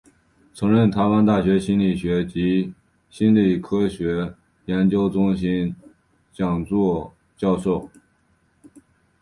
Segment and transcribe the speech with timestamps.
[0.51, 2.73] 曾任台湾大学心理学系及
[3.11, 4.33] 心理科学
[4.65, 5.75] 研究中心
[6.33, 7.87] 讲座教授。